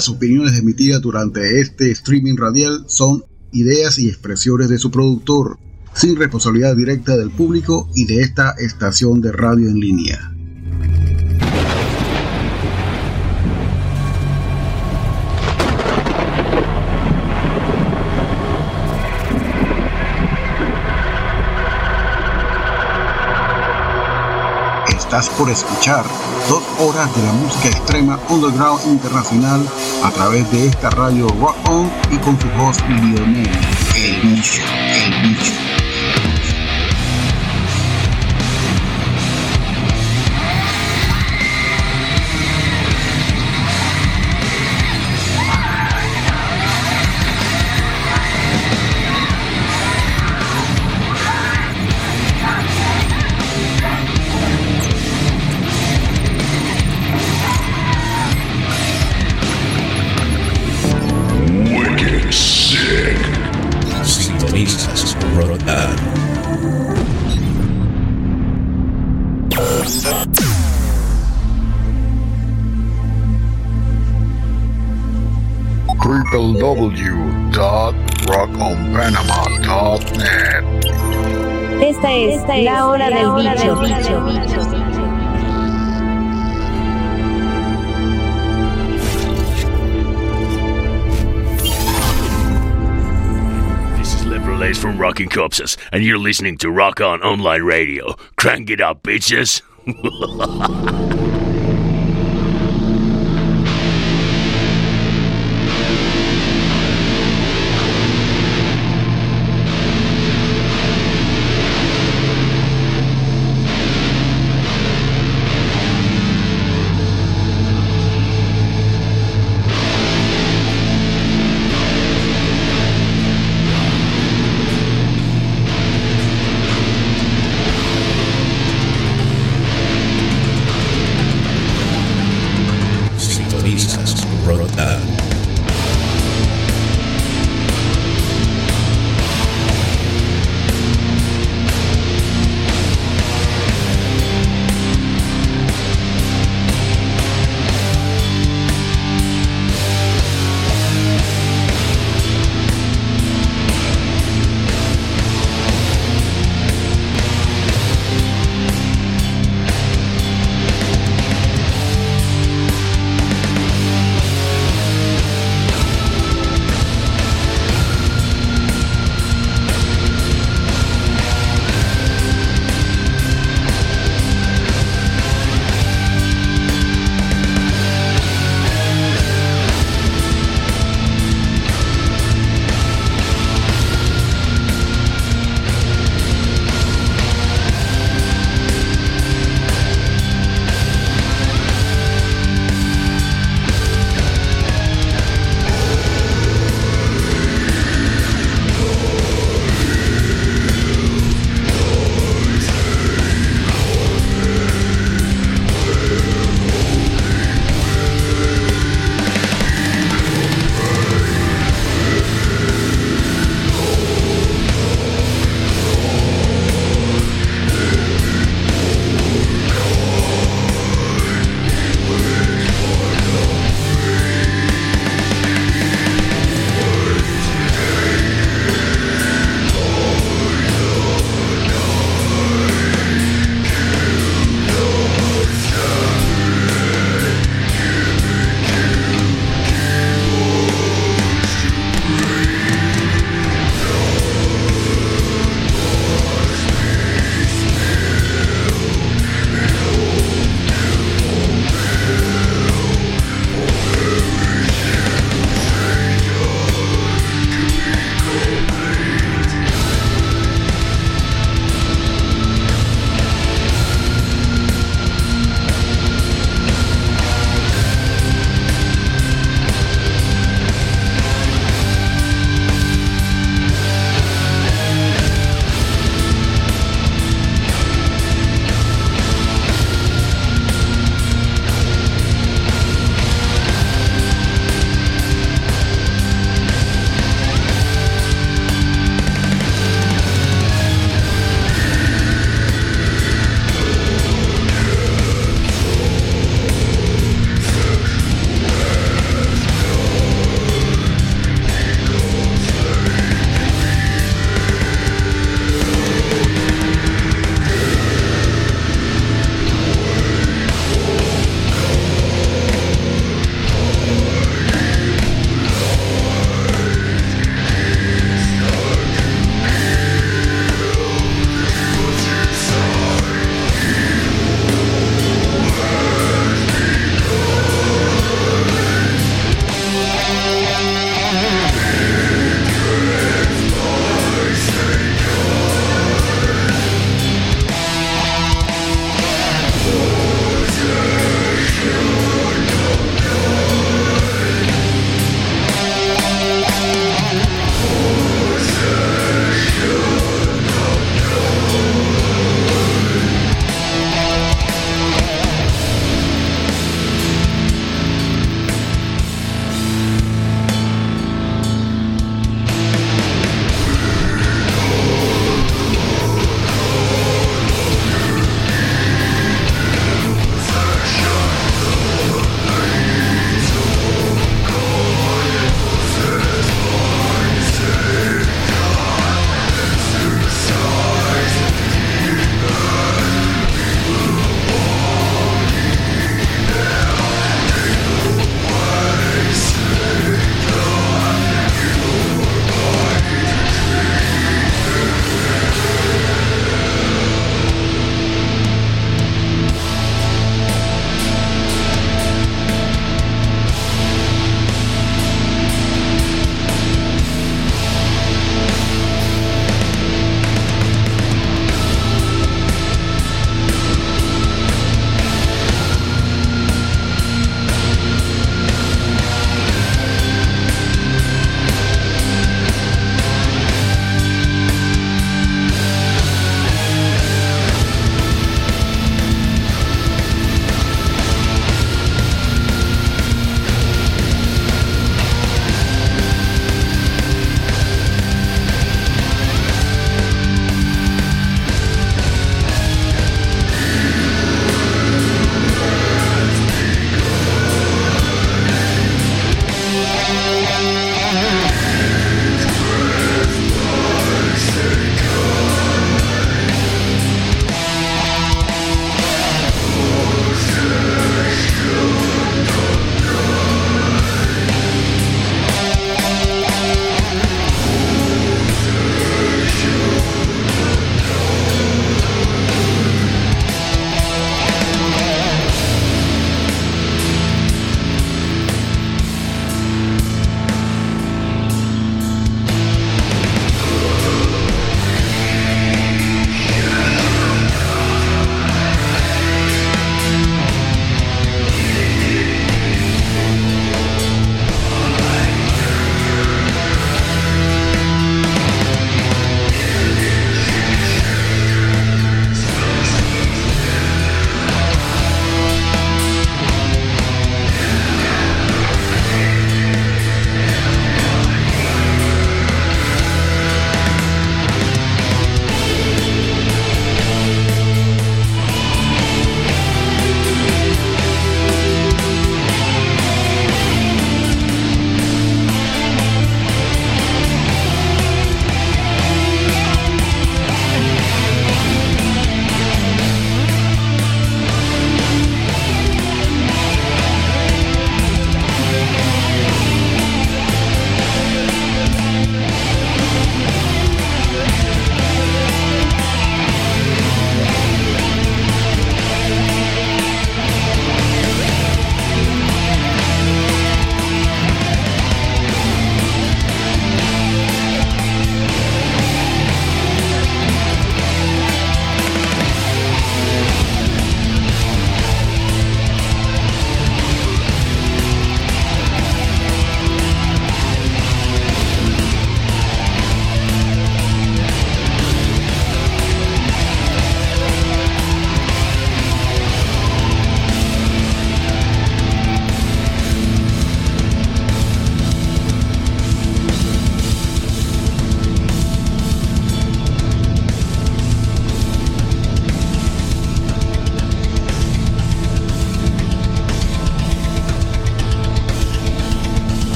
[0.00, 3.22] las opiniones emitidas durante este streaming radial son
[3.52, 5.58] ideas y expresiones de su productor,
[5.92, 10.39] sin responsabilidad directa del público y de esta estación de radio en línea.
[25.10, 26.04] Estás por escuchar
[26.48, 29.60] dos horas de la música extrema underground internacional
[30.04, 33.50] a través de esta radio Rock On y con su host Lionel,
[33.96, 35.69] el bicho, el bicho.
[95.20, 98.14] Rockin' Corpses, and you're listening to Rock On Online Radio.
[98.36, 99.60] Crank it up, bitches!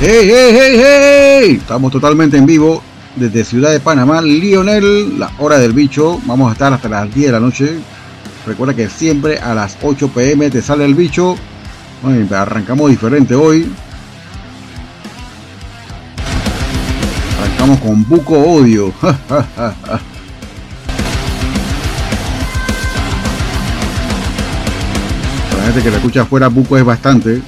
[0.00, 1.58] ¡Hey, hey, hey, hey!
[1.60, 2.80] Estamos totalmente en vivo
[3.16, 6.20] desde Ciudad de Panamá, Lionel, la hora del bicho.
[6.24, 7.80] Vamos a estar hasta las 10 de la noche.
[8.46, 11.34] Recuerda que siempre a las 8 pm te sale el bicho.
[12.00, 13.72] Bueno, arrancamos diferente hoy.
[17.42, 18.92] Arrancamos con Buco Odio.
[19.00, 19.18] Para
[25.56, 27.42] la gente que la escucha afuera, Buco es bastante.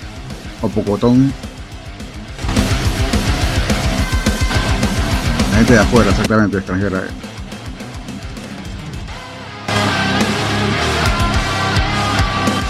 [0.60, 1.32] O Pocotón.
[5.68, 7.02] De afuera, exactamente, extranjera.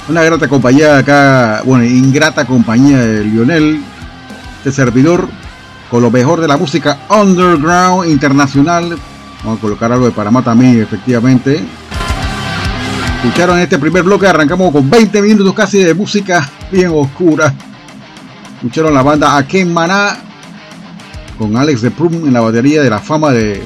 [0.08, 3.80] Una grata compañía acá, bueno, ingrata compañía de Lionel,
[4.58, 5.28] este servidor,
[5.88, 8.98] con lo mejor de la música underground internacional.
[9.44, 11.64] Vamos a colocar algo de Panamá también, efectivamente.
[13.22, 17.54] Escucharon este primer bloque, arrancamos con 20 minutos casi de música bien oscura.
[18.56, 20.29] Escucharon la banda Aken Maná
[21.40, 23.62] con Alex de Prum en la batería de la fama de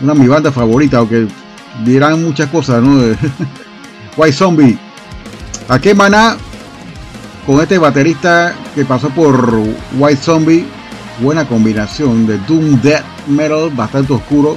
[0.00, 1.28] una de mi banda favorita, aunque
[1.84, 3.02] dirán muchas cosas, ¿no?
[4.16, 4.78] White Zombie.
[5.68, 6.38] ¿A qué maná?
[7.46, 9.60] Con este baterista que pasó por
[9.98, 10.64] White Zombie,
[11.20, 14.56] buena combinación de Doom Death Metal, bastante oscuro.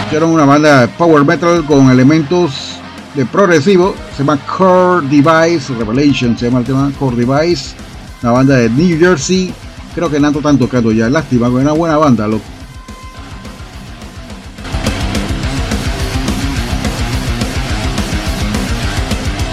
[0.00, 2.75] Escucharon una banda de power metal con elementos
[3.16, 3.94] de progresivo.
[4.12, 6.38] Se llama Core Device Revelation.
[6.38, 7.74] Se llama el tema Core Device.
[8.22, 9.52] Una banda de New Jersey.
[9.94, 11.08] Creo que Nanto están tocando ya.
[11.08, 12.28] Lástima, una buena banda.
[12.28, 12.40] Lo,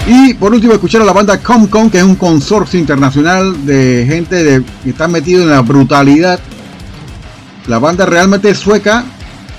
[0.06, 4.44] Y por último, escuchar a la banda Comcom, que es un consorcio internacional de gente
[4.44, 6.42] de, que está metido en la brutalidad.
[7.68, 9.06] La banda realmente es sueca,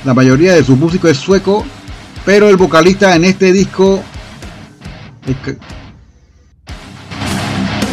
[0.04, 1.64] la mayoría de su músico es sueco,
[2.24, 4.00] pero el vocalista en este disco
[5.26, 5.58] es que-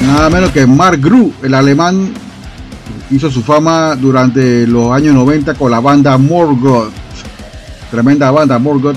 [0.06, 2.14] nada menos que Mark Gru, el alemán,
[3.10, 6.92] hizo su fama durante los años 90 con la banda Morgoth.
[7.90, 8.96] Tremenda banda Morgoth.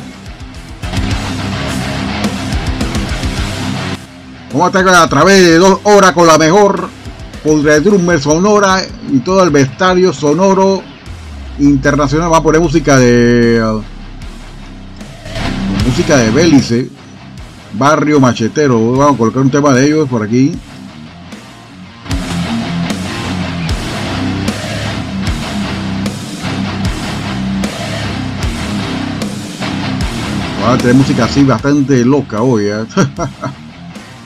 [4.52, 6.88] Vamos a estar a través de dos horas con la mejor
[7.44, 10.80] drummer sonora y todo el vestuario sonoro
[11.58, 12.28] internacional.
[12.28, 13.60] Vamos a poner música de.
[15.84, 16.88] Música de Bélice,
[17.74, 18.92] Barrio Machetero.
[18.92, 20.52] Vamos a colocar un tema de ellos por aquí.
[30.60, 32.66] Vamos a tener música así bastante loca hoy.
[32.66, 32.84] ¿eh?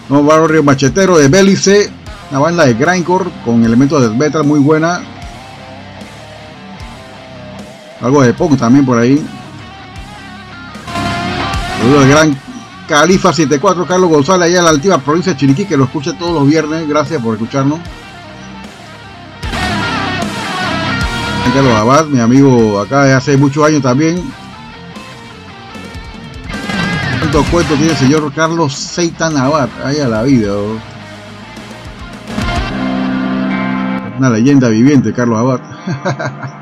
[0.08, 1.90] No, Barrio Machetero de Bélice,
[2.30, 5.02] una banda de grindcore con elementos de metal muy buena.
[8.00, 9.22] Algo de punk también por ahí.
[11.88, 12.40] Saludos al gran
[12.86, 16.34] Califa 74 Carlos González allá en la altiva provincia de Chiriquí que lo escucha todos
[16.34, 16.86] los viernes.
[16.86, 17.80] Gracias por escucharnos.
[21.54, 24.22] Carlos Abad, mi amigo acá de hace muchos años también.
[27.20, 29.70] ¿Cuántos cuentos tiene el señor Carlos Seitan Abad?
[29.82, 30.52] Ahí a la vida.
[30.52, 30.78] oh.
[34.18, 35.60] Una leyenda viviente, Carlos Abad.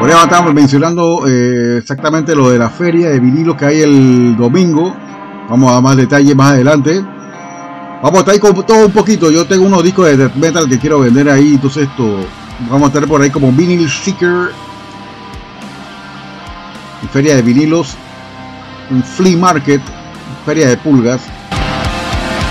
[0.00, 4.34] Por eso estamos mencionando eh, exactamente lo de la feria de vinilos que hay el
[4.34, 4.96] domingo.
[5.48, 7.04] Vamos a dar más detalles más adelante.
[8.02, 9.30] Vamos a estar ahí con todo un poquito.
[9.30, 11.52] Yo tengo unos discos de death metal que quiero vender ahí.
[11.54, 12.16] Entonces esto
[12.70, 14.52] vamos a tener por ahí como Vinyl Seeker
[17.12, 17.96] feria de vinilos,
[18.90, 19.82] un flea market,
[20.46, 21.20] feria de pulgas.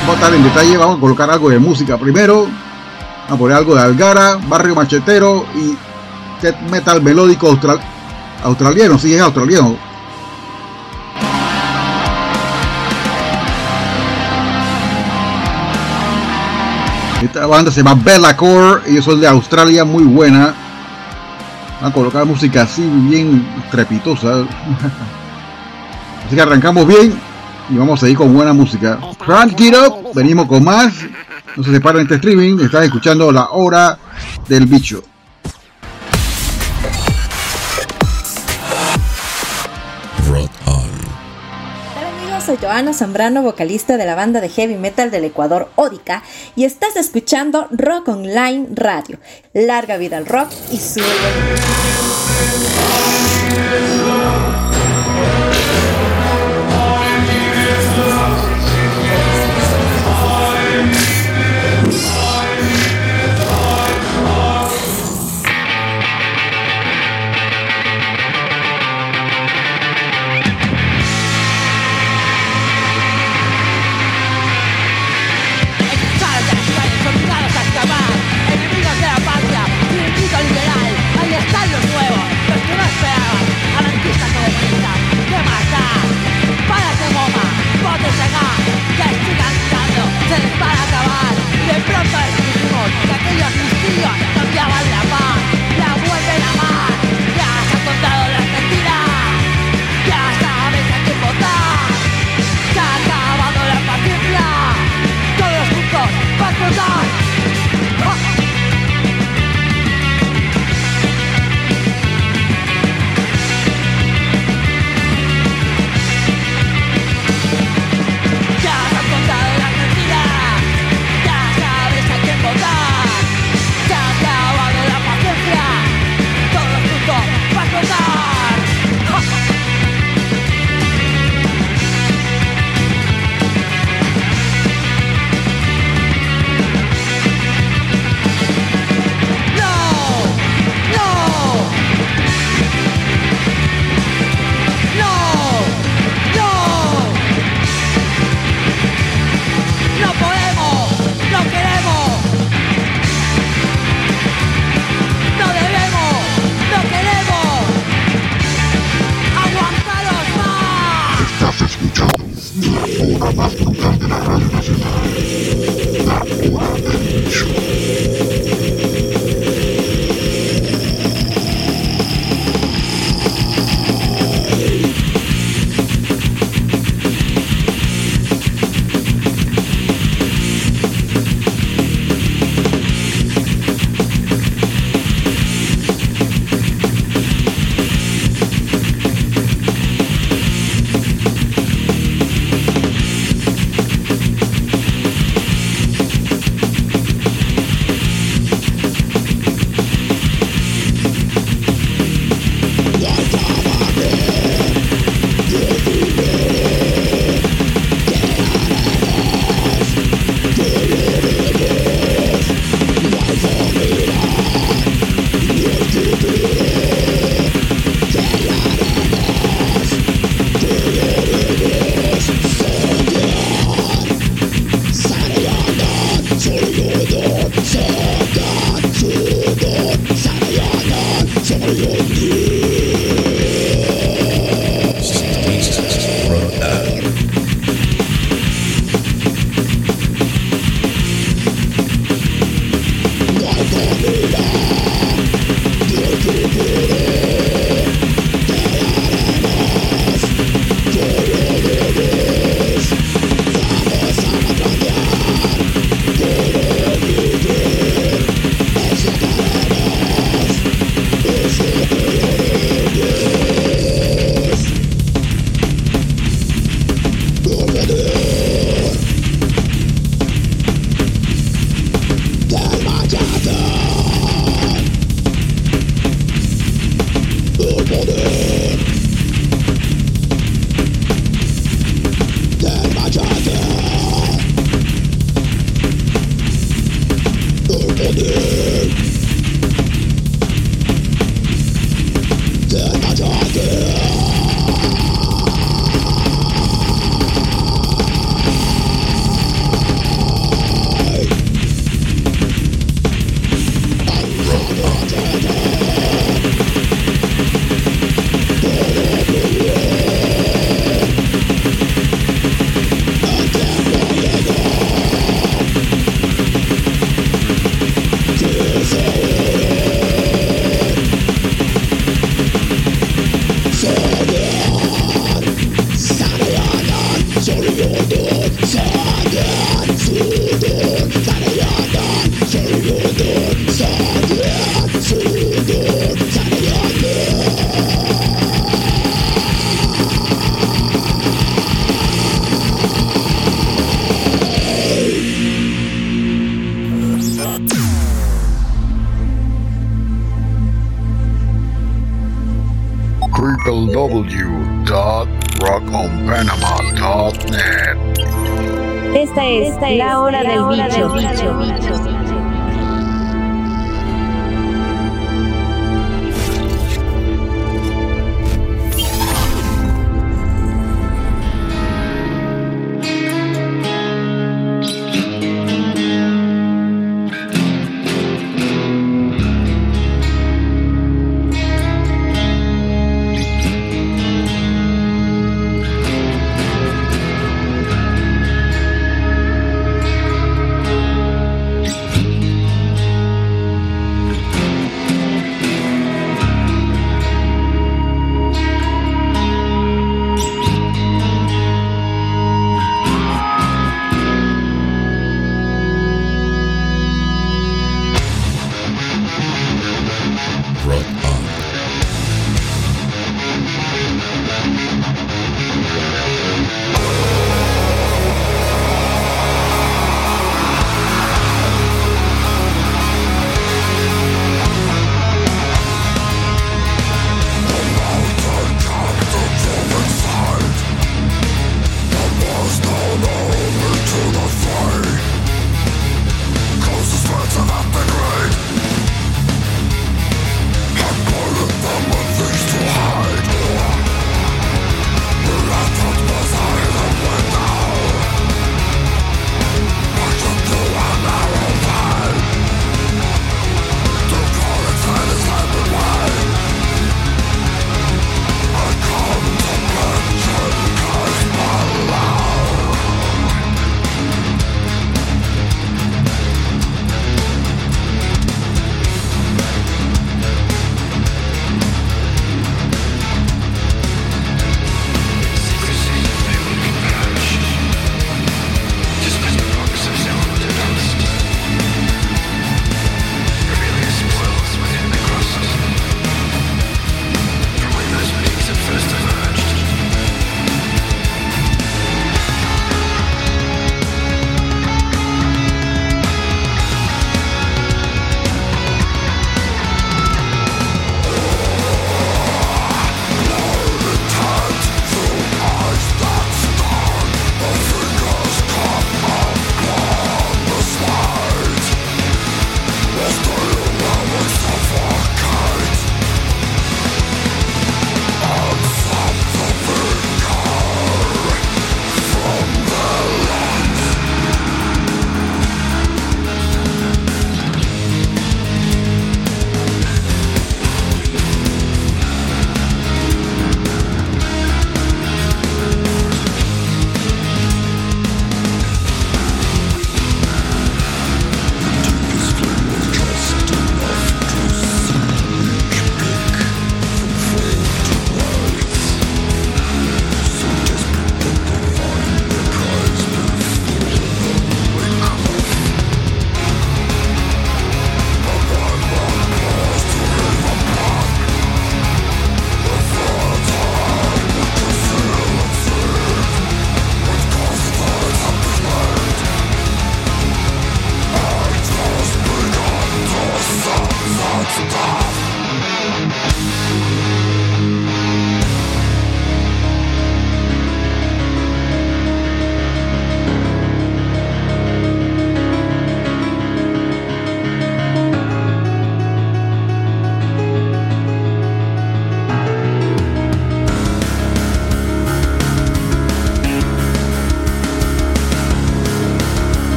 [0.00, 2.42] Vamos a estar en detalle, vamos a colocar algo de música primero.
[2.44, 5.76] Vamos a poner algo de Algara, Barrio Machetero y
[6.70, 7.80] metal melódico austral-
[8.44, 9.76] australiano, sí es australiano.
[17.22, 20.54] Esta banda se llama Bellacore, ellos son de Australia, muy buena.
[21.80, 24.42] Van a colocar música así bien trepitosa.
[26.26, 27.18] Así que arrancamos bien
[27.70, 28.98] y vamos a ir con buena música.
[29.24, 30.92] Crank it up, venimos con más.
[31.56, 33.98] No se separen este streaming, estás escuchando la hora
[34.46, 35.02] del bicho.
[42.48, 46.22] Soy Joana Zambrano, vocalista de la banda de heavy metal del Ecuador, Ódica,
[46.56, 49.18] y estás escuchando Rock Online Radio.
[49.52, 51.02] Larga vida al rock y su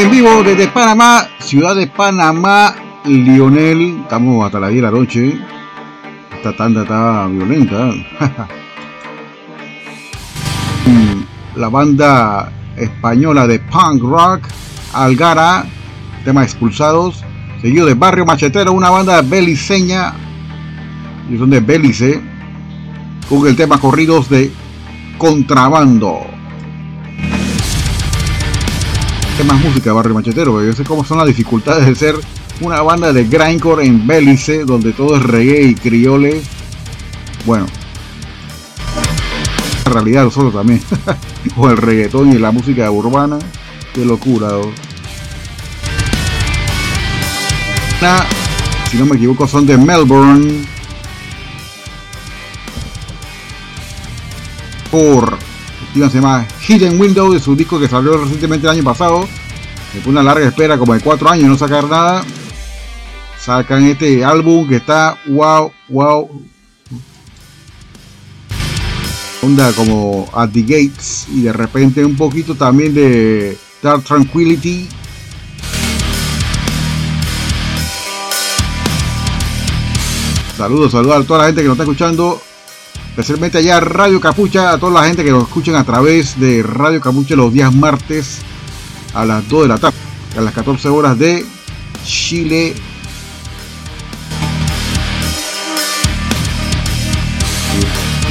[0.00, 2.74] en vivo desde Panamá, ciudad de Panamá,
[3.04, 3.98] Lionel.
[4.00, 5.38] Estamos hasta la 10 de la noche.
[6.34, 7.90] Esta tanda está violenta.
[11.56, 14.40] La banda española de punk rock,
[14.94, 15.66] Algara,
[16.24, 17.22] tema expulsados,
[17.60, 20.14] seguido de Barrio Machetero, una banda beliceña,
[21.28, 22.22] y son de Belice,
[23.28, 24.50] con el tema corridos de
[25.18, 26.39] Contrabando.
[29.40, 30.62] ¿Qué más música Barrio Machetero?
[30.62, 32.14] Yo sé cómo son las dificultades de ser
[32.60, 36.42] una banda de grindcore en Belice, donde todo es reggae y criole.
[37.46, 37.64] Bueno,
[39.86, 40.82] en realidad nosotros también,
[41.56, 43.38] con el reggaetón y la música urbana,
[43.94, 44.50] qué locura.
[48.90, 50.66] Si no me equivoco, son de Melbourne.
[54.90, 55.49] Por
[55.92, 59.28] se llama Hidden Window de su disco que salió recientemente el año pasado.
[59.92, 62.24] Después una larga espera como de cuatro años no sacar nada.
[63.38, 66.42] Sacan este álbum que está wow, wow.
[69.42, 74.88] Onda como At the Gates y de repente un poquito también de Dark Tranquility
[80.60, 82.38] Saludos, saludos a toda la gente que nos está escuchando,
[83.20, 87.00] especialmente allá Radio Capucha, a toda la gente que nos escuchen a través de Radio
[87.00, 88.38] Capucha los días martes
[89.14, 89.98] a las 2 de la tarde,
[90.36, 91.44] a las 14 horas de
[92.04, 92.74] Chile.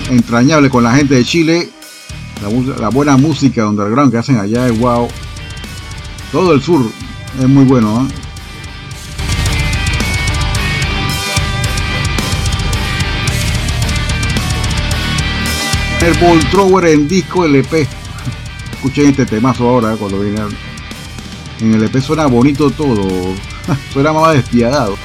[0.10, 1.70] Entrañable con la gente de Chile,
[2.42, 5.08] la, la buena música underground que hacen allá es wow.
[6.32, 6.82] Todo el sur
[7.40, 8.08] es muy bueno.
[8.10, 8.29] ¿eh?
[16.02, 16.18] El
[16.50, 17.86] Thrower en disco LP.
[18.74, 20.40] Escuchen este temazo ahora cuando viene.
[21.60, 23.06] En el LP suena bonito todo.
[23.94, 24.96] suena más despiadado.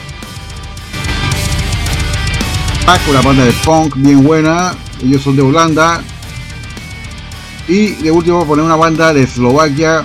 [2.86, 4.74] Paco, la banda de punk bien buena.
[5.03, 6.01] Ellos son de Holanda.
[7.66, 10.05] Y de último voy a poner una banda de Eslovaquia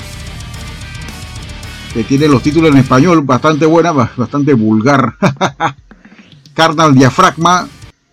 [1.93, 5.15] que tiene los títulos en español bastante buena, bastante vulgar.
[6.53, 7.67] Carnal Diafragma.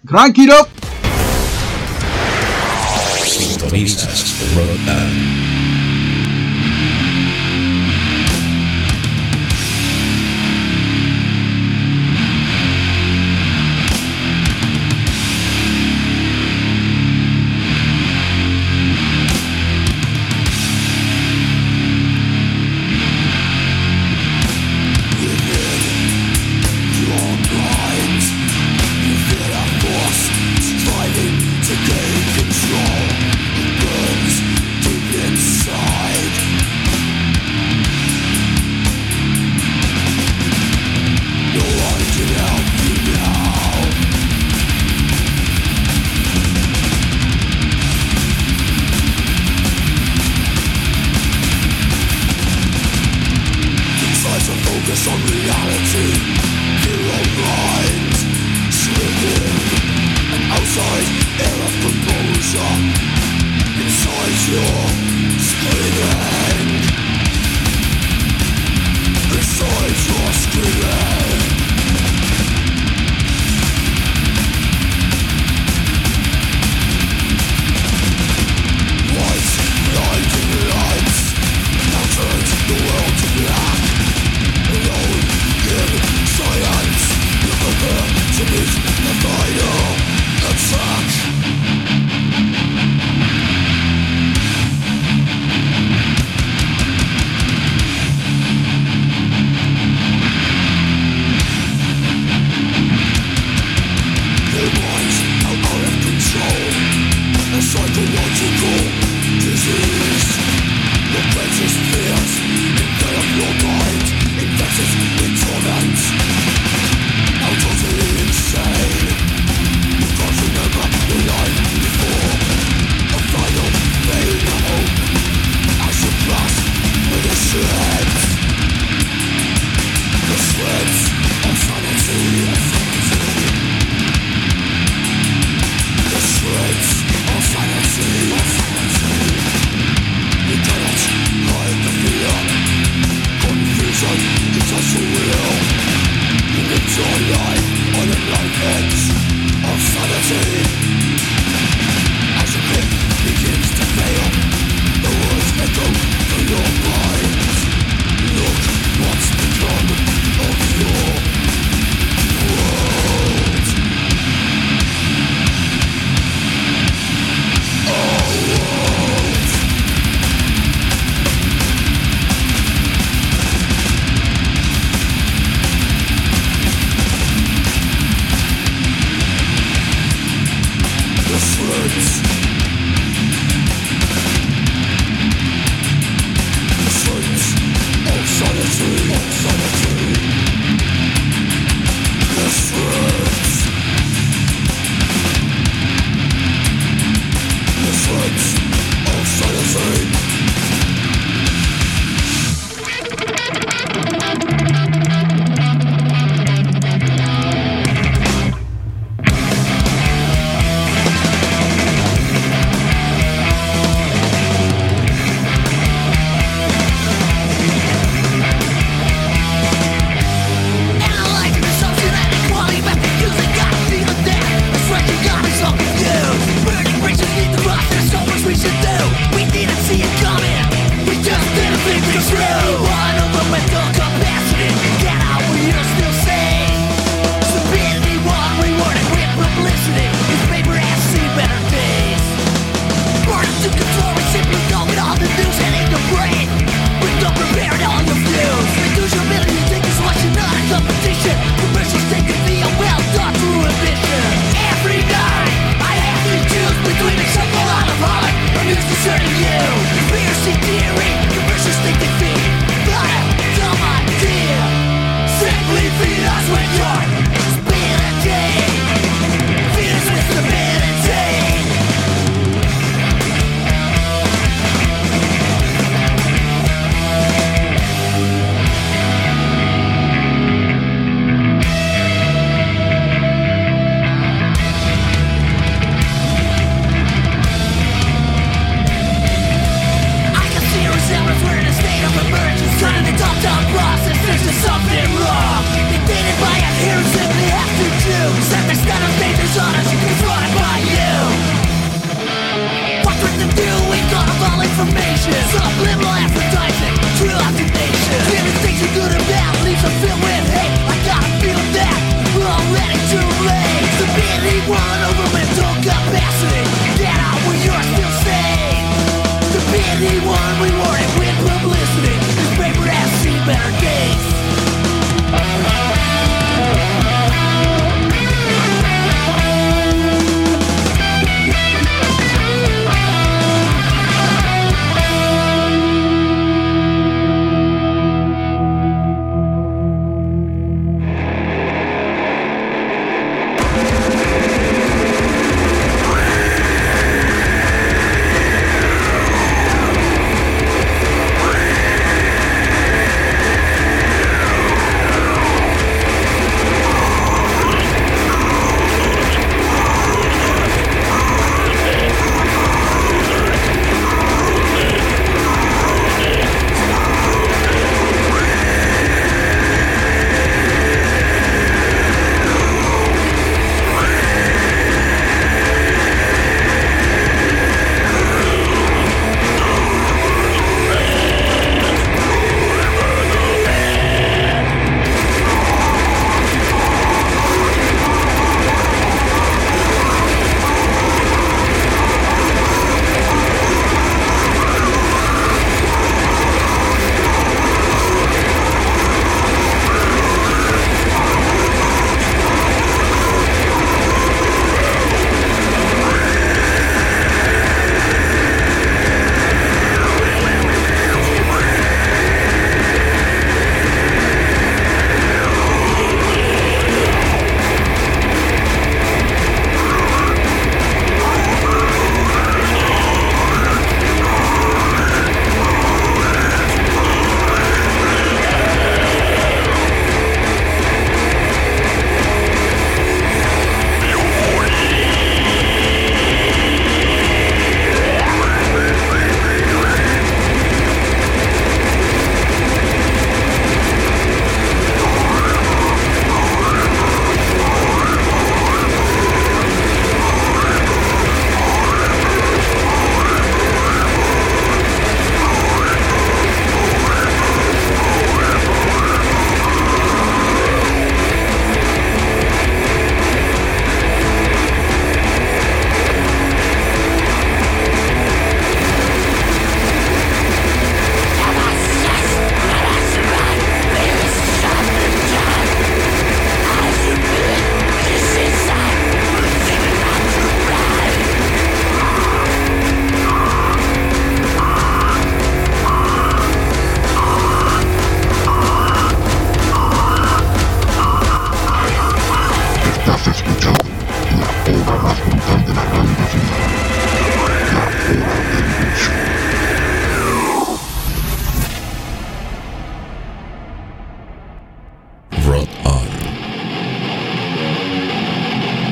[0.04, 0.36] Crank.
[3.68, 5.45] solistas roadmap.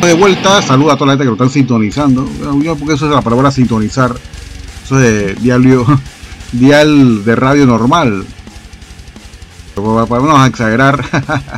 [0.05, 2.29] De vuelta, saluda a toda la gente que lo están sintonizando.
[2.79, 4.15] Porque eso es la palabra sintonizar.
[4.85, 5.87] Eso es diario,
[6.53, 8.27] dial de radio normal.
[9.75, 11.03] Pero para exagerar.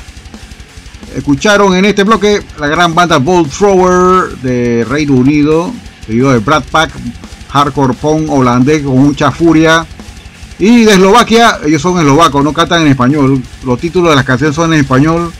[1.16, 5.72] Escucharon en este bloque la gran banda Bolt Thrower de Reino Unido,
[6.06, 6.92] seguido de Brad Pack,
[7.50, 9.84] hardcore punk holandés con mucha furia.
[10.58, 13.42] Y de Eslovaquia, ellos son eslovacos, no cantan en español.
[13.64, 15.32] Los títulos de las canciones son en español.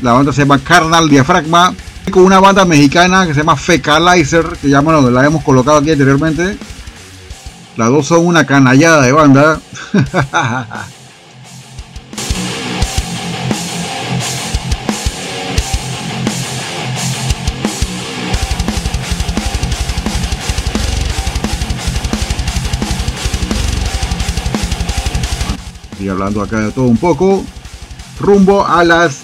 [0.00, 1.74] La banda se llama Carnal Diafragma.
[2.12, 5.92] Con una banda mexicana que se llama Fecalizer, que ya bueno, la hemos colocado aquí
[5.92, 6.58] anteriormente.
[7.78, 9.58] Las dos son una canallada de banda.
[25.98, 27.42] y hablando acá de todo un poco.
[28.20, 29.22] Rumbo a las.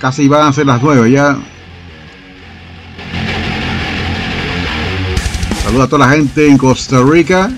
[0.00, 1.36] Casi van a ser las 9 ya.
[5.70, 7.48] Saluda a toda la gente en Costa Rica.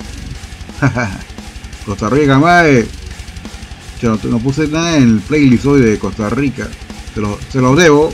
[1.87, 2.87] Costa Rica, mae.
[4.03, 6.69] Yo no, puse nada en el playlist hoy de Costa Rica.
[7.15, 8.13] Se los se lo debo.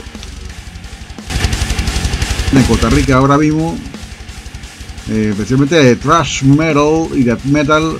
[2.53, 3.77] En Costa Rica ahora mismo.
[5.09, 7.97] Eh, especialmente de thrash metal y death metal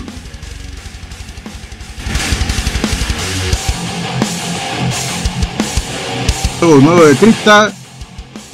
[6.61, 7.73] nuevo de Crista.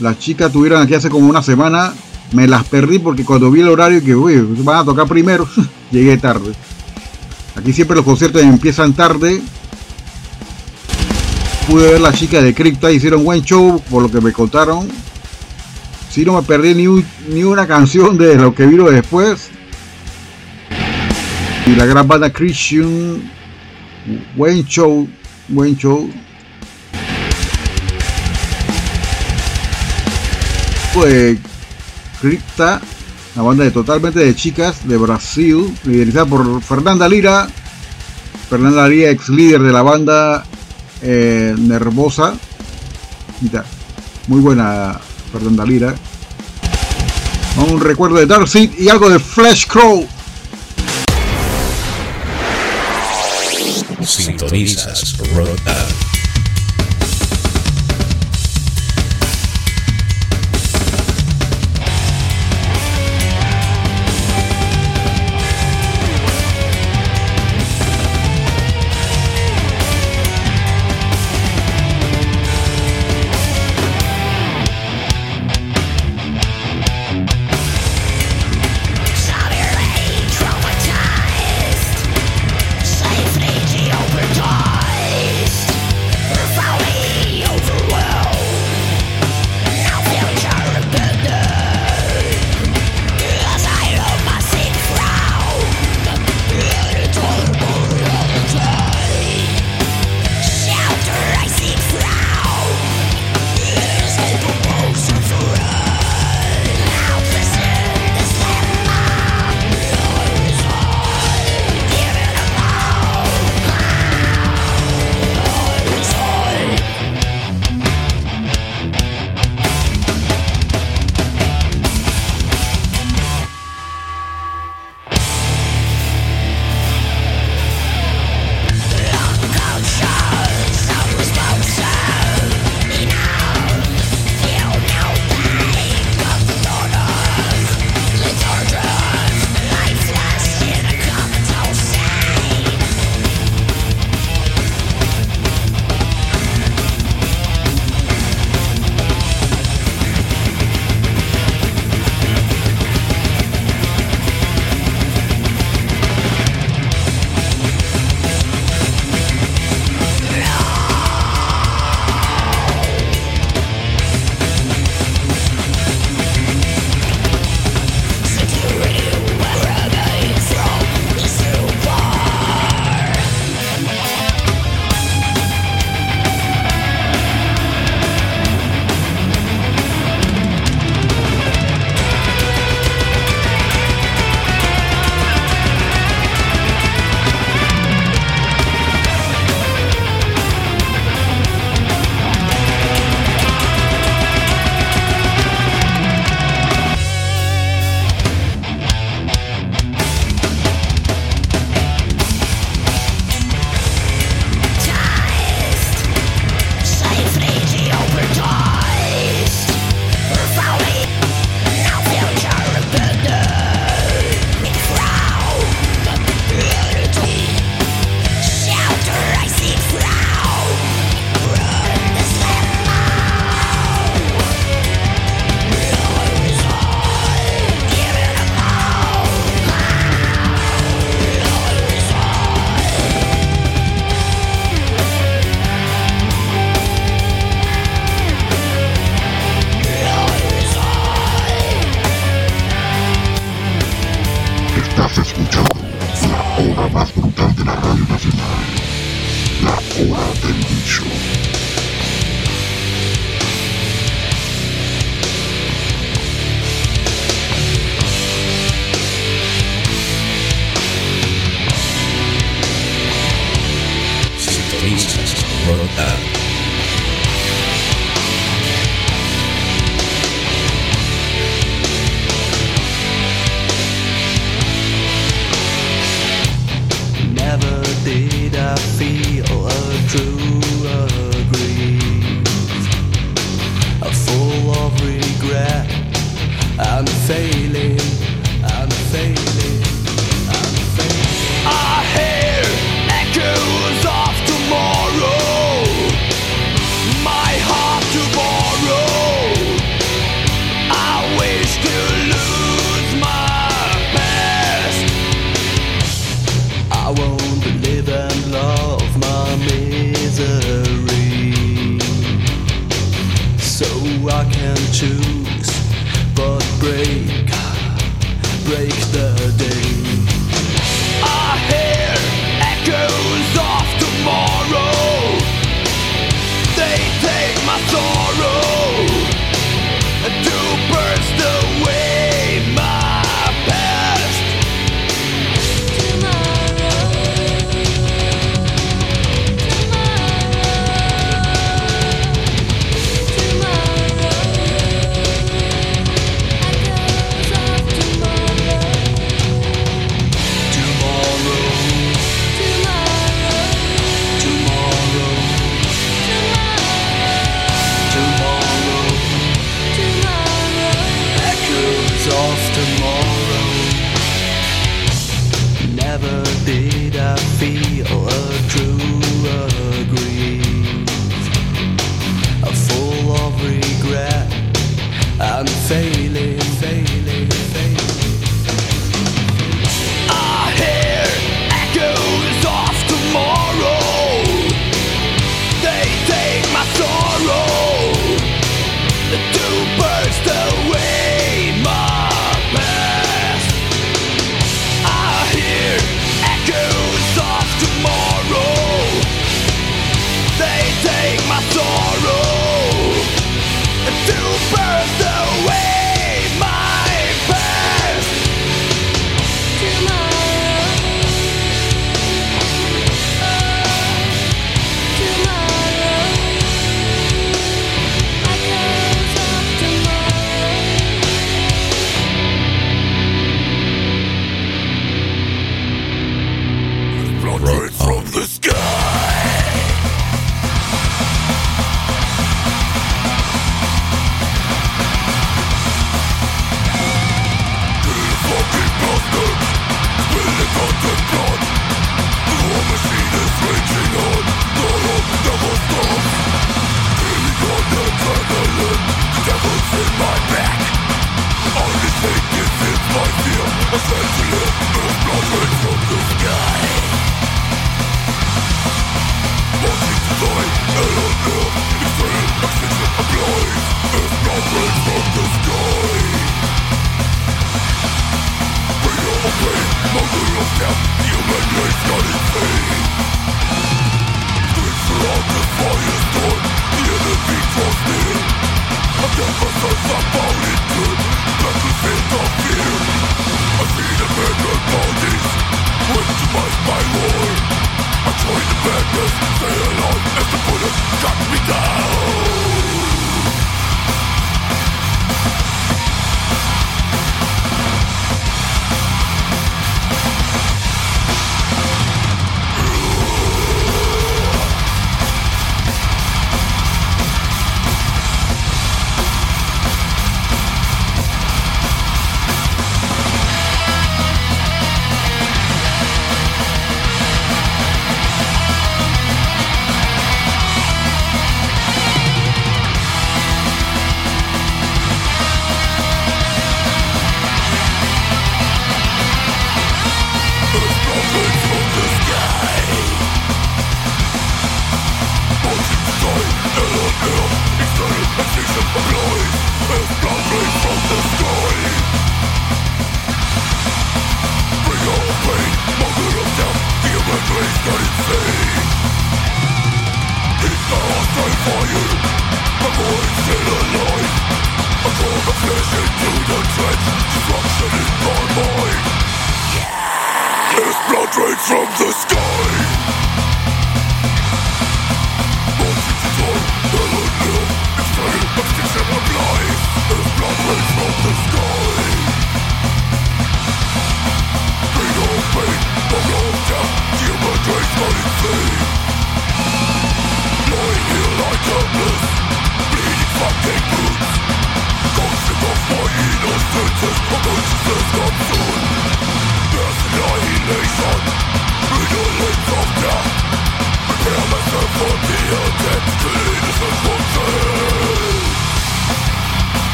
[0.00, 1.92] Las chicas tuvieron aquí hace como una semana.
[2.32, 5.48] Me las perdí porque cuando vi el horario que uy, van a tocar primero,
[5.90, 6.52] llegué tarde.
[7.54, 9.40] Aquí siempre los conciertos empiezan tarde.
[11.68, 14.88] Pude ver las chicas de Cripta, hicieron buen show por lo que me contaron.
[16.10, 19.48] Si no me perdí ni, ni una canción de lo que vino después.
[21.66, 23.30] Y la gran banda Christian.
[24.36, 25.08] Buen show,
[25.48, 26.08] buen show.
[31.04, 31.38] de
[32.20, 32.80] Cripta,
[33.34, 37.46] la banda de totalmente de chicas de Brasil, liderizada por Fernanda Lira.
[38.48, 40.44] Fernanda Lira, ex líder de la banda
[41.02, 42.34] eh, Nervosa.
[44.28, 44.98] Muy buena
[45.32, 45.94] Fernanda Lira.
[47.68, 50.06] Un recuerdo de Darcy y algo de Flash Crow.
[54.02, 55.58] Sintonizas Rock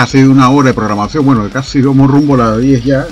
[0.00, 3.06] casi una hora de programación, bueno, casi vamos rumbo a las 10 ya.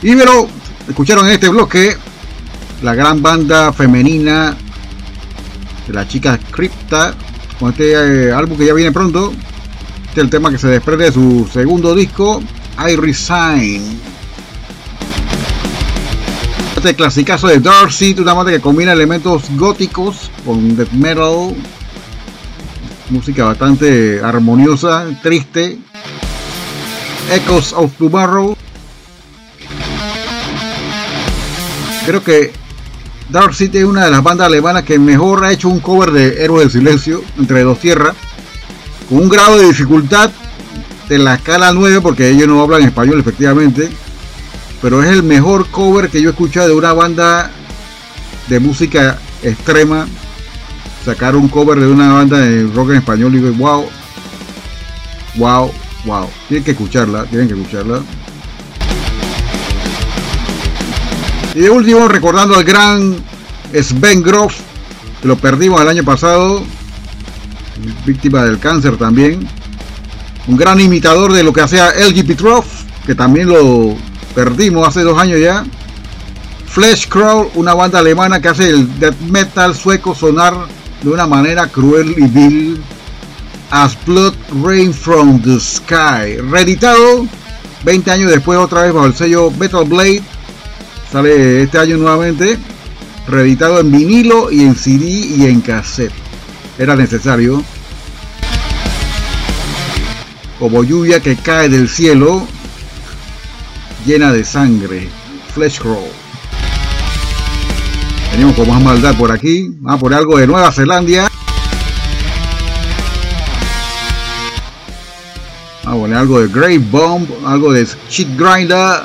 [0.00, 0.46] Y pero,
[0.88, 1.96] escucharon en este bloque
[2.82, 4.56] la gran banda femenina
[5.88, 7.14] de la chica Crypta,
[7.58, 9.32] con este eh, álbum que ya viene pronto.
[10.06, 12.40] Este es el tema que se desprende de su segundo disco,
[12.78, 14.00] I Resign.
[16.76, 21.56] Este clasicazo de Darcy, una banda que combina elementos góticos con death metal
[23.10, 25.78] música bastante armoniosa, triste.
[27.32, 28.56] Echoes of Tomorrow.
[32.06, 32.52] Creo que
[33.28, 36.42] Dark City es una de las bandas alemanas que mejor ha hecho un cover de
[36.42, 38.14] Héroes del Silencio, entre dos tierras,
[39.08, 40.30] con un grado de dificultad
[41.08, 43.88] de la escala 9, porque ellos no hablan español efectivamente,
[44.80, 47.50] pero es el mejor cover que yo he escuchado de una banda
[48.48, 50.06] de música extrema
[51.04, 53.86] sacar un cover de una banda de rock en español y digo, wow,
[55.36, 55.72] wow,
[56.04, 56.28] wow.
[56.48, 58.00] Tienen que escucharla, tienen que escucharla.
[61.54, 63.16] Y de último, recordando al gran
[63.72, 64.54] Sven Groff,
[65.20, 66.62] que lo perdimos el año pasado,
[68.06, 69.48] víctima del cáncer también.
[70.46, 72.64] Un gran imitador de lo que hacía LG Petrov,
[73.06, 73.96] que también lo
[74.34, 75.64] perdimos hace dos años ya.
[76.66, 80.54] Flesh Crawl, una banda alemana que hace el death metal sueco sonar
[81.02, 82.80] de una manera cruel y vil.
[83.70, 84.34] As Blood
[84.64, 86.38] Rain from the Sky.
[86.50, 87.26] Reeditado
[87.84, 90.22] 20 años después, otra vez bajo el sello Metal Blade.
[91.10, 92.58] Sale este año nuevamente.
[93.28, 96.12] Reeditado en vinilo y en CD y en cassette.
[96.78, 97.62] Era necesario.
[100.58, 102.46] Como lluvia que cae del cielo,
[104.04, 105.08] llena de sangre.
[105.54, 106.19] Flesh Crawl.
[108.32, 109.74] Venimos con más maldad por aquí.
[109.80, 111.28] Vamos por algo de Nueva Zelanda.
[115.84, 119.02] A poner algo de Grey Bomb, algo de Shit Grinder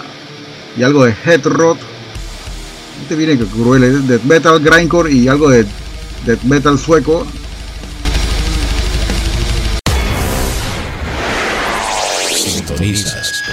[0.77, 1.79] y algo de Head Rot.
[3.01, 5.65] Este viene que cruel, es Death Metal Grindcore y algo de
[6.25, 7.25] Death Metal sueco.
[12.31, 13.43] Sintonizas.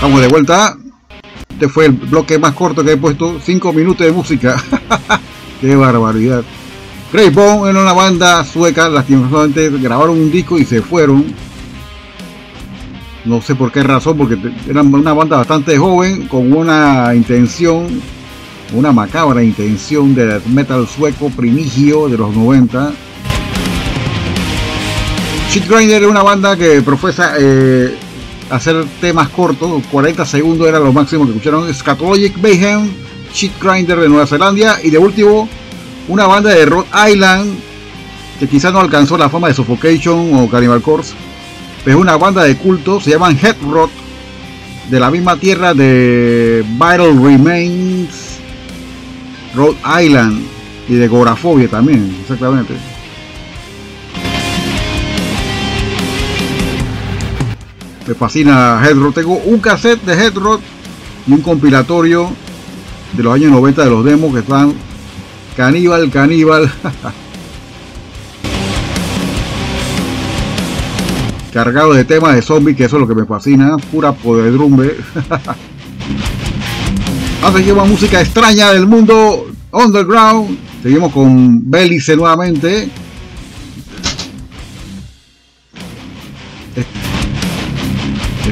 [0.00, 0.78] Estamos de vuelta.
[1.50, 3.38] Este fue el bloque más corto que he puesto.
[3.38, 4.56] 5 minutos de música.
[5.60, 6.42] Qué barbaridad.
[7.12, 8.88] Bone era una banda sueca.
[8.88, 11.26] Lastimosamente grabaron un disco y se fueron.
[13.26, 18.00] No sé por qué razón, porque eran una banda bastante joven, con una intención,
[18.72, 22.92] una macabra intención de metal sueco primigio de los 90.
[25.50, 27.94] Shit era una banda que profesa eh,
[28.50, 31.72] hacer temas cortos, 40 segundos era lo máximo que escucharon.
[31.72, 32.90] Scatologic Mayhem,
[33.32, 35.48] Shit Grinder de Nueva Zelanda y de último
[36.08, 37.58] una banda de Rhode Island
[38.40, 41.12] que quizás no alcanzó la fama de Suffocation o Cannibal Corpse,
[41.84, 43.90] pero es una banda de culto, se llaman Head Rot,
[44.88, 48.38] de la misma tierra de Vital Remains,
[49.54, 50.42] Rhode Island
[50.88, 52.74] y de Gorafobia también, exactamente.
[58.10, 59.14] Me fascina Headrod.
[59.14, 60.58] Tengo un cassette de Headrod
[61.28, 62.28] y un compilatorio
[63.12, 64.74] de los años 90 de los demos que están
[65.56, 66.68] caníbal, caníbal.
[71.52, 73.76] Cargado de temas de zombies, que eso es lo que me fascina.
[73.76, 74.96] Pura podredrumbe.
[77.42, 80.58] Ahora seguimos música extraña del mundo underground.
[80.82, 82.90] Seguimos con Belice nuevamente.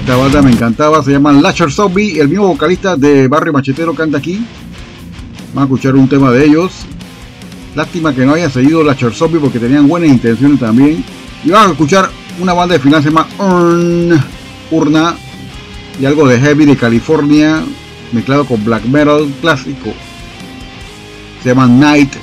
[0.08, 2.18] Esta banda me encantaba, se llaman Lasher Zombie.
[2.18, 4.42] El mismo vocalista de Barrio Machetero canta aquí.
[5.52, 6.72] Vamos a escuchar un tema de ellos.
[7.74, 11.04] Lástima que no haya seguido Lasher Zombie porque tenían buenas intenciones también.
[11.44, 12.10] Y vamos a escuchar
[12.40, 14.18] una banda de final se llama Urn,
[14.70, 15.14] Urna
[16.00, 17.62] y algo de heavy de California
[18.12, 19.92] mezclado con black metal clásico.
[21.42, 22.14] Se llama Night,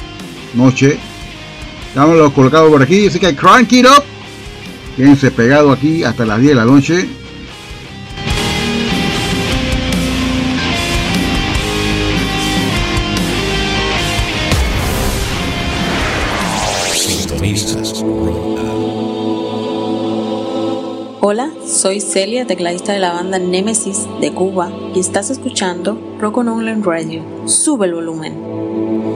[0.56, 0.98] Noche.
[1.94, 4.04] Ya me lo por aquí, así que crank it up.
[4.98, 7.25] Quédense pegado aquí hasta las 10 de la noche.
[21.28, 26.50] Hola, soy Celia, tecladista de la banda Nemesis de Cuba y estás escuchando Rock on
[26.50, 27.24] Online Radio.
[27.48, 29.15] Sube el volumen.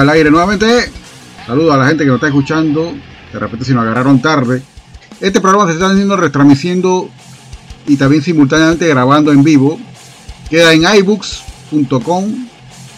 [0.00, 0.90] Al aire nuevamente.
[1.46, 2.94] Saludos a la gente que nos está escuchando.
[3.32, 4.62] De repente si nos agarraron tarde.
[5.20, 7.08] Este programa se está haciendo retransmitiendo
[7.86, 9.78] y también simultáneamente grabando en vivo.
[10.50, 12.24] Queda en iBooks.com.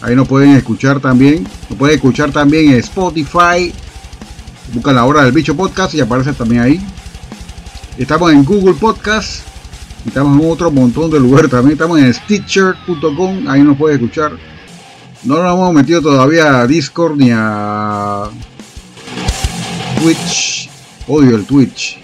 [0.01, 1.47] Ahí nos pueden escuchar también.
[1.69, 3.73] Nos pueden escuchar también en Spotify.
[4.73, 6.81] Buscan la hora del bicho podcast y aparece también ahí.
[7.97, 9.41] Estamos en Google Podcast.
[10.05, 11.73] Estamos en otro montón de lugares también.
[11.73, 13.47] Estamos en Stitcher.com.
[13.47, 14.33] Ahí nos pueden escuchar.
[15.23, 18.25] No nos hemos metido todavía a Discord ni a
[20.01, 20.69] Twitch.
[21.07, 21.99] Odio el Twitch.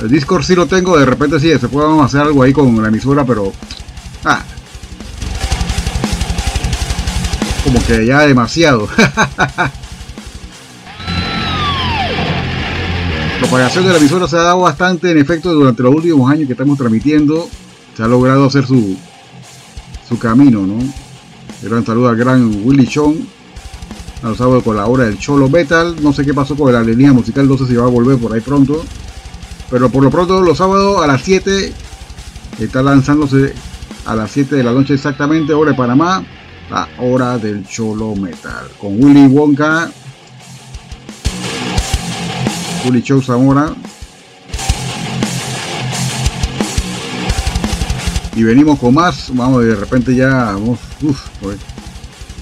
[0.00, 2.88] El Discord sí lo tengo, de repente sí, se puede hacer algo ahí con la
[2.88, 3.52] emisora, pero...
[4.24, 4.42] Ah.
[7.64, 8.88] Como que ya demasiado.
[13.40, 16.52] propagación de la emisora se ha dado bastante en efecto durante los últimos años que
[16.52, 17.48] estamos transmitiendo.
[17.96, 18.96] Se ha logrado hacer su,
[20.10, 20.76] su camino, ¿no?
[21.62, 23.14] Gran saludo al gran Willy Chong.
[24.22, 25.96] A los sábados con la hora del Cholo Metal.
[26.02, 28.32] No sé qué pasó con la línea musical, no sé si va a volver por
[28.32, 28.84] ahí pronto.
[29.70, 31.72] Pero por lo pronto los sábados a las 7
[32.58, 33.54] está lanzándose
[34.04, 36.24] a las 7 de la noche exactamente, hora de Panamá,
[36.70, 38.68] la hora del Cholo Metal.
[38.80, 39.90] Con Willy Wonka,
[42.84, 43.72] Willy Show Zamora.
[48.40, 51.58] Y venimos con más, vamos de repente ya, vamos, uf, pues,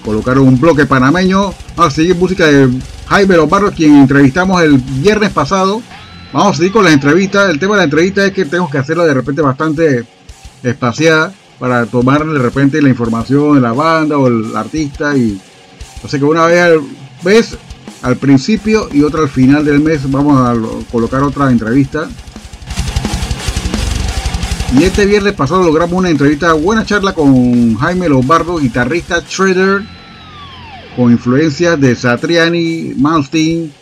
[0.05, 1.53] colocar un bloque panameño.
[1.75, 2.69] Vamos a seguir música de
[3.09, 5.83] Jaime Los Barros, quien entrevistamos el viernes pasado.
[6.33, 7.51] Vamos a seguir con las entrevistas.
[7.51, 10.05] El tema de la entrevista es que tengo que hacerla de repente bastante
[10.63, 15.17] espaciada para tomar de repente la información de la banda o el artista.
[15.17, 15.41] Y
[16.07, 16.81] sea que una vez al,
[17.25, 17.59] vez
[18.03, 20.55] al principio y otra al final del mes vamos a
[20.93, 22.09] colocar otra entrevista.
[24.77, 29.83] Y este viernes pasado logramos una entrevista, buena charla con Jaime Lombardo, guitarrista Shredder,
[30.95, 33.73] con influencias de Satriani, Malstein,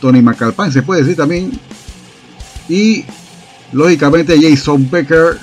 [0.00, 1.50] Tony McAlpine, se puede decir también.
[2.68, 3.04] Y
[3.72, 5.38] lógicamente Jason Becker.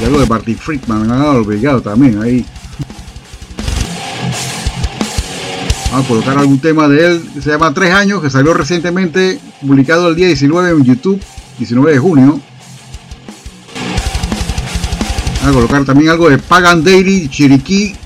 [0.00, 2.46] Y algo de Marty Friedman, me olvidado también ahí.
[5.90, 10.08] Vamos a colocar algún tema de él, se llama Tres años, que salió recientemente, publicado
[10.08, 11.20] el día 19 en YouTube,
[11.58, 12.40] 19 de junio.
[15.40, 17.96] Vamos a colocar también algo de Pagan Daily, Chiriquí,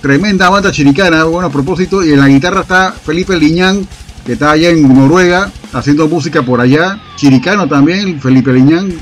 [0.00, 3.86] tremenda banda chiricana, bueno a propósito, y en la guitarra está Felipe Liñán,
[4.26, 8.92] que está allá en Noruega, haciendo música por allá, chiricano también, Felipe Liñán,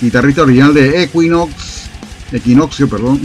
[0.00, 1.90] guitarrista original de Equinox,
[2.32, 3.20] Equinoxio, perdón.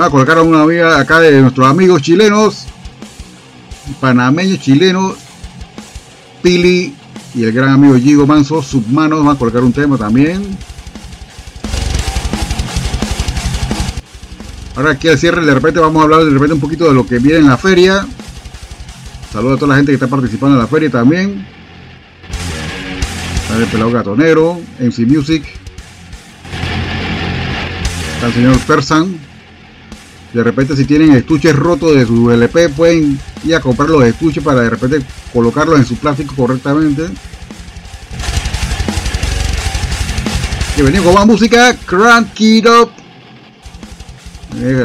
[0.00, 2.64] Vamos a colocar a una amiga acá de nuestros amigos chilenos,
[4.00, 5.16] panameños chilenos,
[6.42, 6.94] Pili
[7.34, 10.56] y el gran amigo Gigo Manso, Submanos, vamos a colocar un tema también.
[14.74, 17.06] Ahora aquí al cierre de repente vamos a hablar de repente un poquito de lo
[17.06, 18.06] que viene en la feria.
[19.30, 21.46] Saludos a toda la gente que está participando en la feria también.
[23.42, 25.44] Está el pelado gatonero, MC Music.
[28.14, 29.29] Está el señor Persan.
[30.32, 34.42] De repente si tienen estuches rotos de su LP pueden ir a comprar los estuches
[34.42, 35.02] para de repente
[35.32, 37.08] colocarlos en su plástico correctamente.
[40.76, 41.76] Que venimos con más música.
[41.84, 42.90] Crank it up.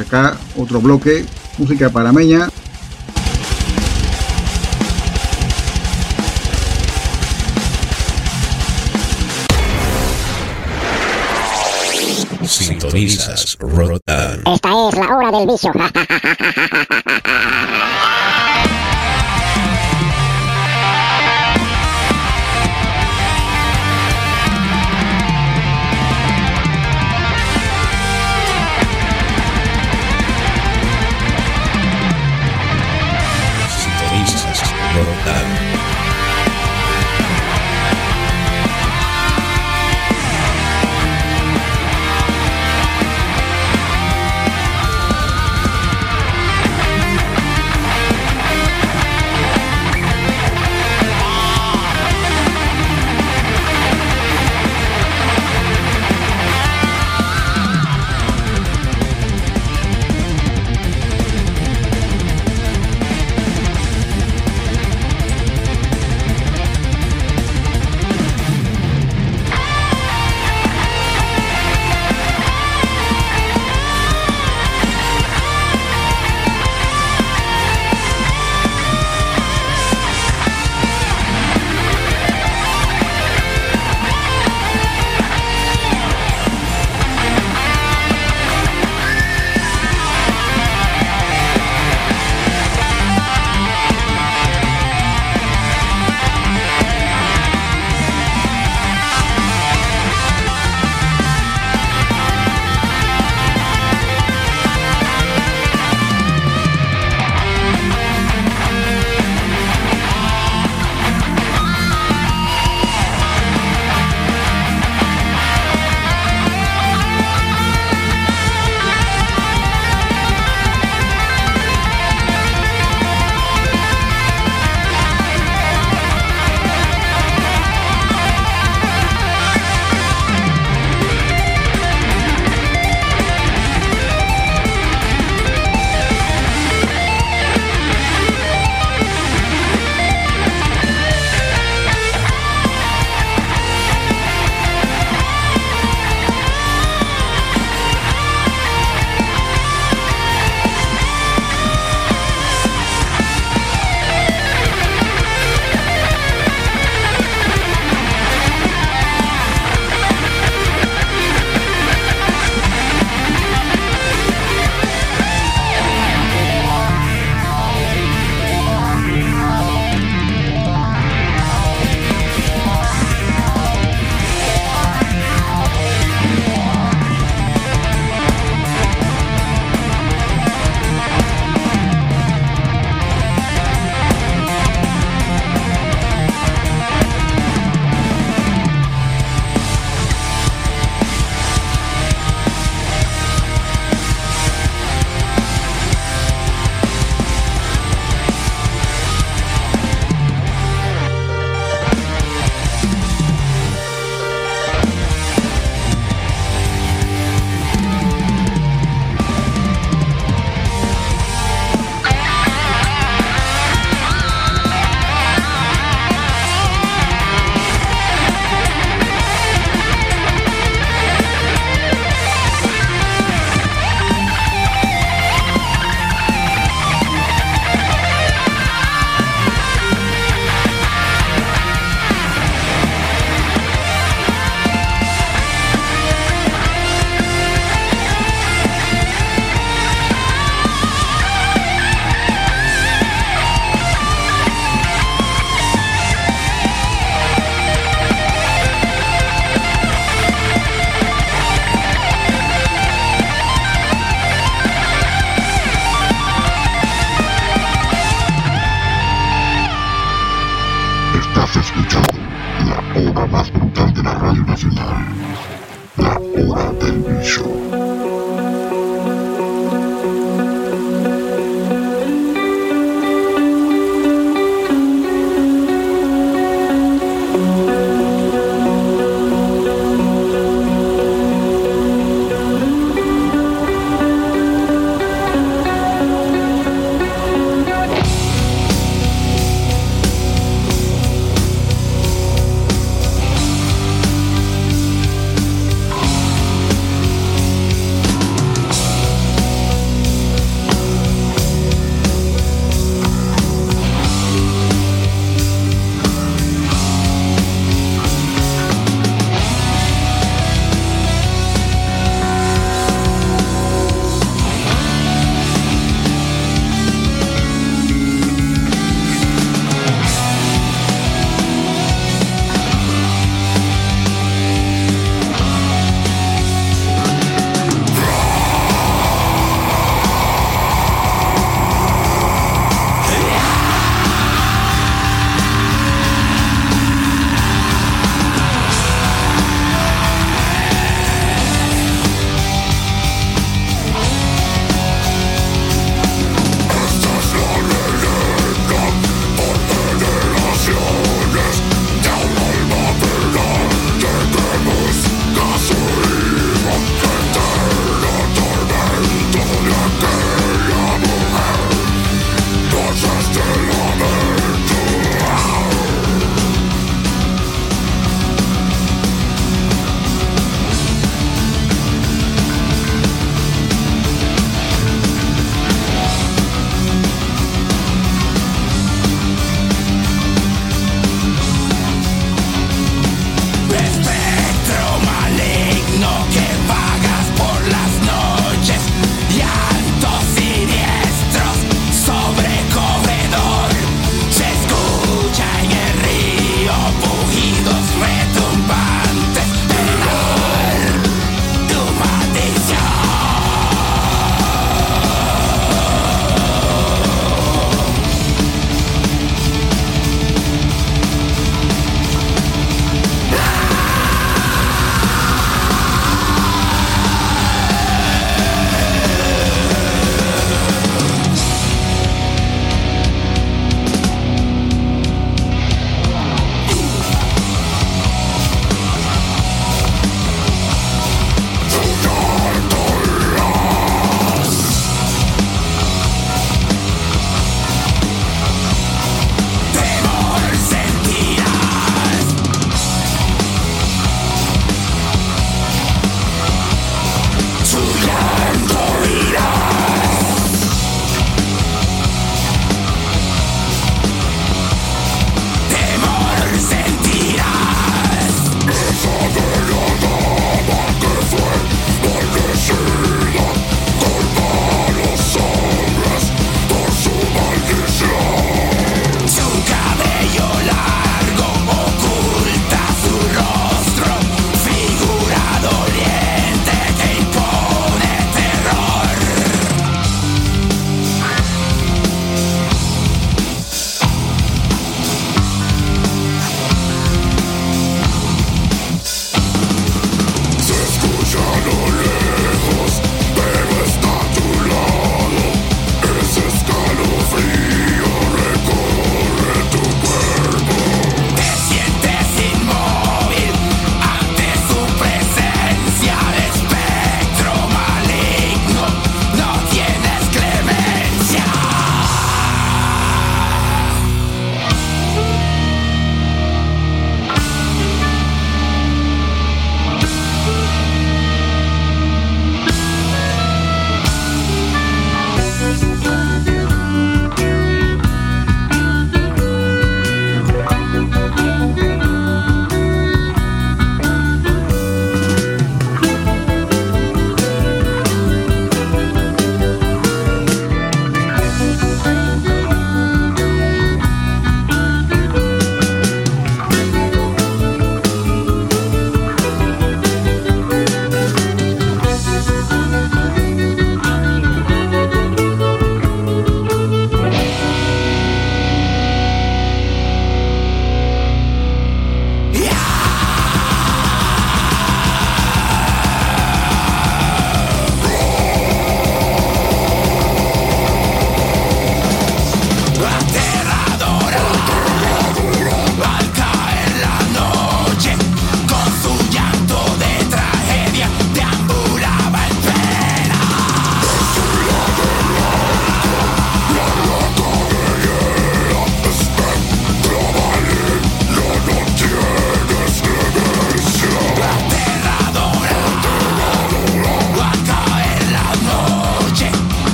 [0.00, 1.24] Acá otro bloque.
[1.58, 2.48] Música panameña.
[14.46, 15.72] Esta es la hora del bicho.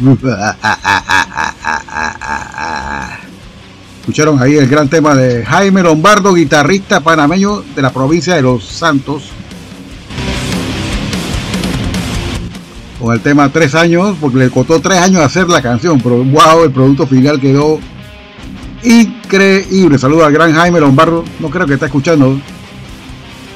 [4.00, 8.64] Escucharon ahí el gran tema de Jaime Lombardo, guitarrista panameño de la provincia de Los
[8.64, 9.24] Santos.
[12.98, 16.64] Con el tema Tres años, porque le costó tres años hacer la canción, pero wow,
[16.64, 17.78] el producto final quedó
[18.82, 19.98] increíble.
[19.98, 22.40] Saludo al gran Jaime Lombardo, no creo que está escuchando,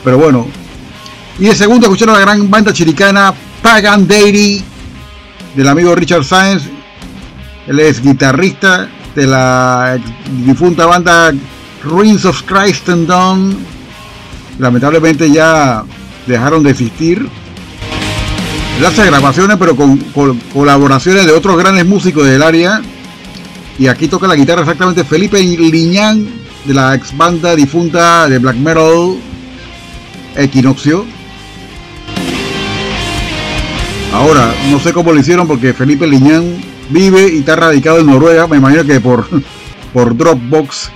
[0.04, 0.46] pero bueno.
[1.38, 4.62] Y de segundo escucharon a la gran banda chiricana Pagan Dairy
[5.54, 6.64] del amigo Richard Sáenz.
[7.66, 9.98] Él es guitarrista de la
[10.44, 11.32] difunta banda
[11.82, 13.56] Ruins of Christ and Dawn.
[14.58, 15.84] Lamentablemente ya
[16.26, 17.28] dejaron de existir.
[18.78, 19.98] Él hace grabaciones, pero con,
[20.52, 22.82] colaboraciones de otros grandes músicos del área.
[23.78, 26.28] Y aquí toca la guitarra exactamente Felipe Liñán,
[26.64, 29.16] de la ex banda difunta de black metal
[30.36, 31.04] Equinoccio.
[34.14, 36.56] Ahora, no sé cómo lo hicieron porque Felipe Liñán
[36.88, 39.26] vive y está radicado en Noruega, me imagino que por,
[39.92, 40.92] por Dropbox.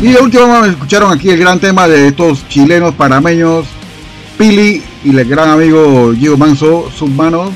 [0.00, 3.66] Y de último escucharon aquí el gran tema de estos chilenos parameños,
[4.38, 7.52] Pili y el gran amigo Gio Manso, Submano.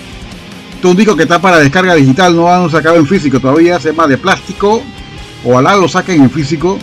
[0.74, 3.80] Este es un disco que está para descarga digital, no han sacado en físico todavía,
[3.80, 4.82] se llama de plástico,
[5.42, 6.78] ojalá lo saquen en físico.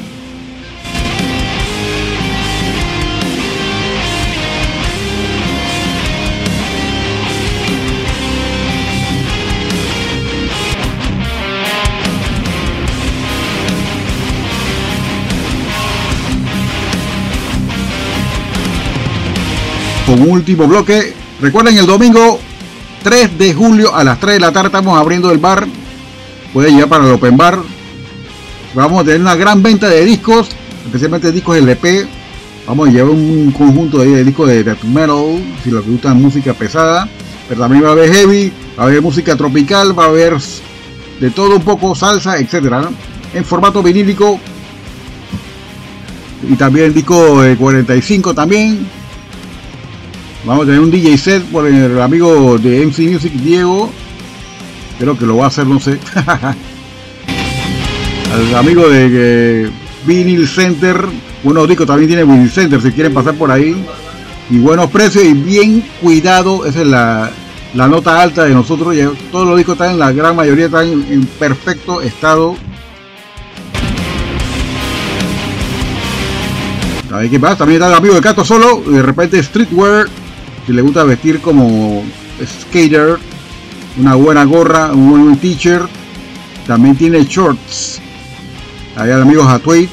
[20.12, 21.14] Un último bloque.
[21.40, 22.40] Recuerden el domingo
[23.04, 25.68] 3 de julio a las 3 de la tarde estamos abriendo el bar.
[26.54, 27.60] Pueden llegar para el Open Bar.
[28.74, 30.50] Vamos a tener una gran venta de discos,
[30.86, 32.08] especialmente discos LP.
[32.68, 37.08] Vamos a llevar un conjunto de discos de death metal, si les gusta música pesada.
[37.48, 40.38] Pero también va a haber heavy, va a haber música tropical, va a haber
[41.20, 42.90] de todo un poco, salsa, etcétera,
[43.34, 44.40] En formato vinílico.
[46.50, 48.88] Y también disco de 45 también
[50.44, 53.92] Vamos a tener un DJ set por el amigo de MC Music Diego.
[54.98, 56.00] Creo que lo va a hacer, no sé.
[58.34, 59.70] Al amigo de
[60.06, 61.06] Vinyl Center.
[61.44, 63.86] Bueno, discos también tiene Vinyl Center si quieren pasar por ahí.
[64.50, 66.66] Y buenos precios y bien cuidado.
[66.66, 67.30] Esa es la,
[67.76, 68.96] nota alta de nosotros.
[69.32, 72.56] Todos los discos están, la gran mayoría están en, perfecto estado.
[77.30, 77.58] qué pasa?
[77.58, 78.82] También está el amigo de Cato Solo.
[78.88, 80.08] de repente Streetwear
[80.66, 82.04] Si le gusta vestir como
[82.44, 83.18] skater,
[83.98, 85.90] una buena gorra, un buen t-shirt,
[86.68, 88.00] también tiene shorts.
[88.96, 89.90] Allá el amigo Hatway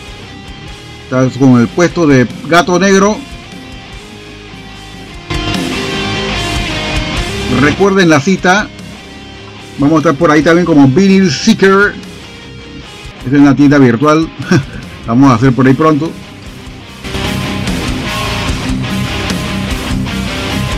[1.05, 3.16] está con el puesto de gato negro.
[7.61, 8.69] Recuerden la cita.
[9.78, 11.95] Vamos a estar por ahí también como Vinyl Seeker.
[13.27, 14.28] Es una tienda virtual.
[15.07, 16.12] Vamos a hacer por ahí pronto.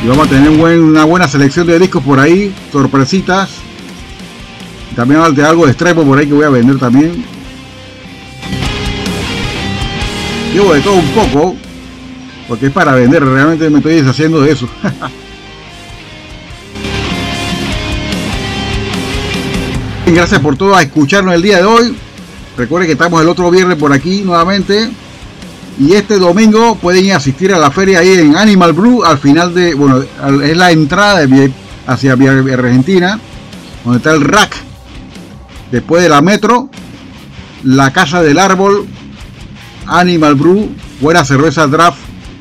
[0.02, 3.50] Y vamos a tener una buena selección de discos por ahí, sorpresitas.
[4.96, 7.22] También de algo de extremo por ahí que voy a vender también.
[10.54, 11.54] Llevo de todo un poco,
[12.48, 14.68] porque es para vender, realmente me estoy deshaciendo de eso.
[20.06, 21.94] Gracias por todo a escucharnos el día de hoy.
[22.56, 24.90] Recuerden que estamos el otro viernes por aquí nuevamente.
[25.80, 29.72] Y este domingo pueden asistir a la feria ahí en Animal Brew al final de,
[29.72, 30.02] bueno,
[30.42, 31.50] es la entrada de,
[31.86, 33.18] hacia Argentina,
[33.82, 34.54] donde está el rack.
[35.72, 36.68] Después de la metro,
[37.64, 38.86] la casa del árbol,
[39.86, 40.68] Animal Brew,
[41.00, 41.98] buena cerveza draft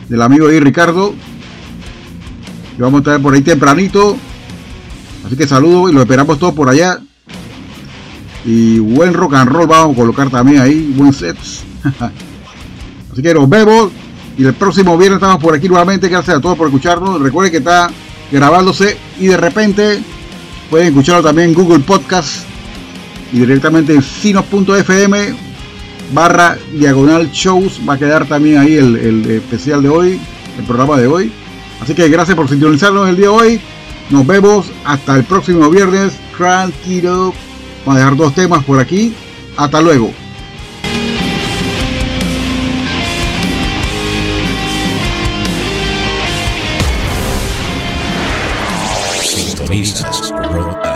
[0.10, 1.16] del amigo ahí Ricardo.
[2.78, 4.18] Y vamos a estar por ahí tempranito.
[5.26, 7.00] Así que saludo y lo esperamos todos por allá.
[8.44, 11.64] Y buen rock and roll vamos a colocar también ahí, buen sets.
[13.12, 13.92] Así que nos vemos
[14.38, 16.08] y el próximo viernes estamos por aquí nuevamente.
[16.08, 17.22] Gracias a todos por escucharnos.
[17.22, 17.90] Recuerden que está
[18.32, 20.02] grabándose y de repente
[20.70, 22.46] pueden escucharlo también en Google Podcast
[23.32, 25.36] y directamente en sinos.fm
[26.14, 27.82] barra diagonal shows.
[27.88, 30.20] Va a quedar también ahí el, especial de hoy,
[30.58, 31.32] el programa de hoy.
[31.82, 33.62] Así que gracias por sintonizarnos el día de hoy.
[34.10, 36.14] Nos vemos hasta el próximo viernes.
[36.38, 37.34] Tranquilo.
[37.86, 39.14] Vamos a dejar dos temas por aquí.
[39.58, 40.14] Hasta luego.
[49.70, 50.89] Sintonizas Rota.